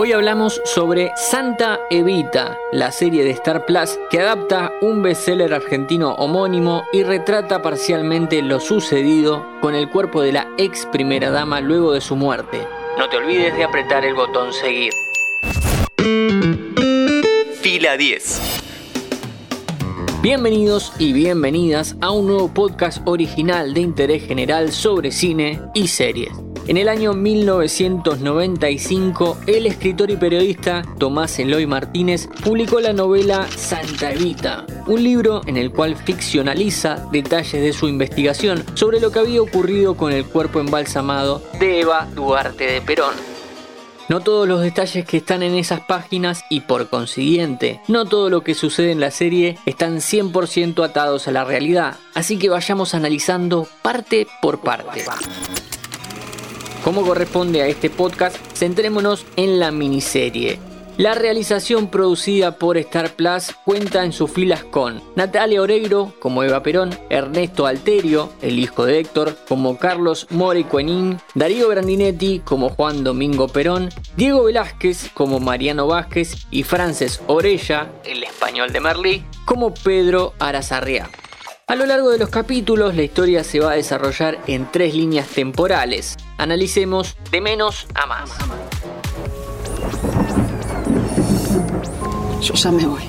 [0.00, 6.12] Hoy hablamos sobre Santa Evita, la serie de Star Plus que adapta un bestseller argentino
[6.12, 11.94] homónimo y retrata parcialmente lo sucedido con el cuerpo de la ex primera dama luego
[11.94, 12.64] de su muerte.
[12.96, 14.92] No te olvides de apretar el botón seguir.
[17.60, 18.62] Fila 10.
[20.22, 26.47] Bienvenidos y bienvenidas a un nuevo podcast original de interés general sobre cine y series.
[26.68, 34.12] En el año 1995, el escritor y periodista Tomás Eloy Martínez publicó la novela Santa
[34.12, 39.40] Evita, un libro en el cual ficcionaliza detalles de su investigación sobre lo que había
[39.40, 43.14] ocurrido con el cuerpo embalsamado de Eva Duarte de Perón.
[44.10, 48.42] No todos los detalles que están en esas páginas y por consiguiente, no todo lo
[48.42, 53.66] que sucede en la serie están 100% atados a la realidad, así que vayamos analizando
[53.80, 55.06] parte por parte.
[56.84, 60.58] Como corresponde a este podcast, centrémonos en la miniserie.
[60.98, 66.64] La realización producida por Star Plus cuenta en sus filas con Natalia Oreiro como Eva
[66.64, 73.46] Perón, Ernesto Alterio, el hijo de Héctor, como Carlos Moricuenín, Darío Grandinetti como Juan Domingo
[73.46, 80.34] Perón, Diego Velázquez como Mariano Vázquez y Frances Orella, el español de Merlí, como Pedro
[80.40, 81.08] Arazarria.
[81.68, 85.28] A lo largo de los capítulos, la historia se va a desarrollar en tres líneas
[85.28, 86.16] temporales.
[86.38, 88.30] Analicemos de menos a más.
[92.40, 93.02] Yo ya me voy.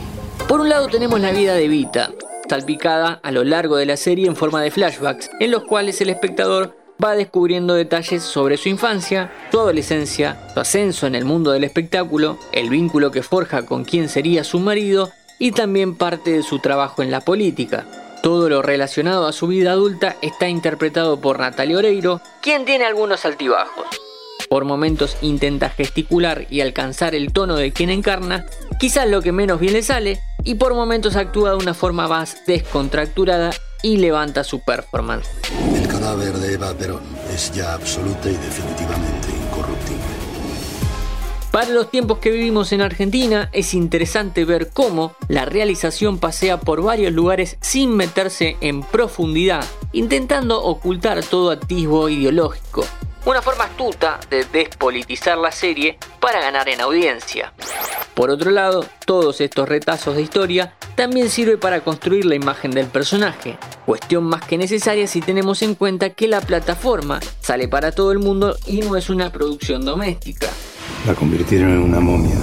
[0.49, 2.11] Por un lado tenemos la vida de Vita,
[2.49, 6.09] salpicada a lo largo de la serie en forma de flashbacks, en los cuales el
[6.09, 11.63] espectador va descubriendo detalles sobre su infancia, su adolescencia, su ascenso en el mundo del
[11.63, 16.59] espectáculo, el vínculo que forja con quien sería su marido y también parte de su
[16.59, 17.85] trabajo en la política.
[18.21, 23.23] Todo lo relacionado a su vida adulta está interpretado por Natalia Oreiro, quien tiene algunos
[23.23, 23.85] altibajos.
[24.49, 28.45] Por momentos intenta gesticular y alcanzar el tono de quien encarna,
[28.79, 32.45] quizás lo que menos bien le sale, y por momentos actúa de una forma más
[32.45, 33.51] descontracturada
[33.83, 35.29] y levanta su performance.
[35.75, 37.03] El cadáver de Eva Perón
[37.33, 40.28] es ya absoluta y definitivamente incorruptible.
[41.59, 46.81] Para los tiempos que vivimos en Argentina es interesante ver cómo la realización pasea por
[46.81, 52.85] varios lugares sin meterse en profundidad, intentando ocultar todo atisbo ideológico.
[53.25, 57.51] Una forma astuta de despolitizar la serie para ganar en audiencia.
[58.13, 62.87] Por otro lado, todos estos retazos de historia también sirve para construir la imagen del
[62.87, 68.13] personaje, cuestión más que necesaria si tenemos en cuenta que la plataforma sale para todo
[68.13, 70.47] el mundo y no es una producción doméstica.
[71.05, 72.35] La convirtieron en una momia.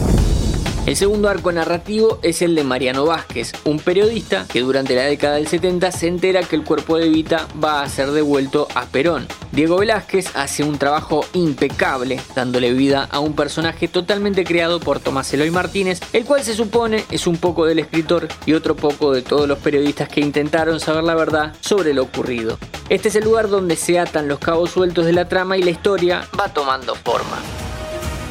[0.86, 5.34] El segundo arco narrativo es el de Mariano Vázquez, un periodista que durante la década
[5.34, 9.26] del 70 se entera que el cuerpo de Vita va a ser devuelto a Perón.
[9.50, 15.34] Diego Velázquez hace un trabajo impecable, dándole vida a un personaje totalmente creado por Tomás
[15.34, 19.22] Eloy Martínez, el cual se supone es un poco del escritor y otro poco de
[19.22, 22.58] todos los periodistas que intentaron saber la verdad sobre lo ocurrido.
[22.90, 25.70] Este es el lugar donde se atan los cabos sueltos de la trama y la
[25.70, 27.42] historia va tomando forma.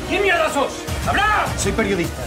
[0.10, 0.72] ¿Quién mierda sos?
[1.08, 1.46] ¡Habla!
[1.58, 2.24] Soy periodista.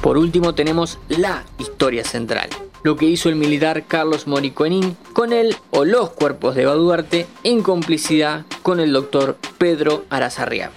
[0.00, 2.48] Por último tenemos la historia central,
[2.82, 7.26] lo que hizo el militar Carlos Moricuenín con él o los cuerpos de Eva Duarte
[7.44, 10.70] en complicidad con el doctor Pedro Arazarria.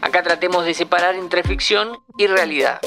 [0.00, 2.80] Acá tratemos de separar entre ficción y realidad.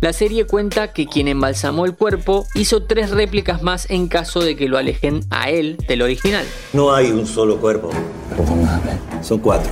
[0.00, 4.56] La serie cuenta que quien embalsamó el cuerpo hizo tres réplicas más en caso de
[4.56, 6.46] que lo alejen a él del original.
[6.72, 7.90] No hay un solo cuerpo.
[9.22, 9.70] Son cuatro.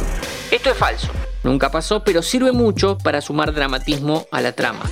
[0.50, 1.09] Esto es falso.
[1.42, 4.84] Nunca pasó, pero sirve mucho para sumar dramatismo a la trama.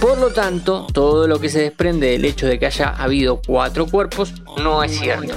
[0.00, 3.86] Por lo tanto, todo lo que se desprende del hecho de que haya habido cuatro
[3.86, 5.34] cuerpos no es cierto.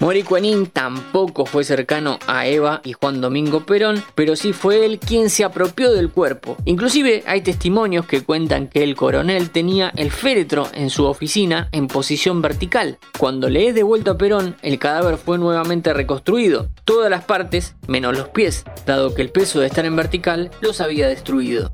[0.00, 5.28] Moricuenín tampoco fue cercano a Eva y Juan Domingo Perón, pero sí fue él quien
[5.28, 6.56] se apropió del cuerpo.
[6.64, 11.86] Inclusive hay testimonios que cuentan que el coronel tenía el féretro en su oficina en
[11.86, 12.98] posición vertical.
[13.18, 18.16] Cuando le es devuelto a Perón, el cadáver fue nuevamente reconstruido, todas las partes menos
[18.16, 21.72] los pies, dado que el peso de estar en vertical los había destruido.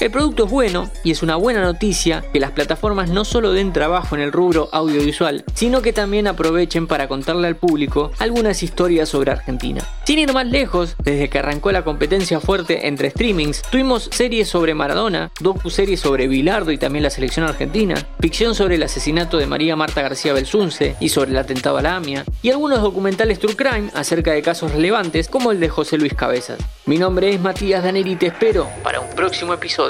[0.00, 3.74] El producto es bueno y es una buena noticia que las plataformas no solo den
[3.74, 9.10] trabajo en el rubro audiovisual, sino que también aprovechen para contarle al público algunas historias
[9.10, 9.86] sobre Argentina.
[10.06, 14.72] Sin ir más lejos, desde que arrancó la competencia fuerte entre streamings, tuvimos series sobre
[14.72, 19.76] Maradona, docu-series sobre Bilardo y también la selección argentina, ficción sobre el asesinato de María
[19.76, 23.90] Marta García Belsunce y sobre el atentado a la AMIA, y algunos documentales true crime
[23.94, 26.58] acerca de casos relevantes como el de José Luis Cabezas.
[26.86, 29.89] Mi nombre es Matías Daneri y te espero para un próximo episodio.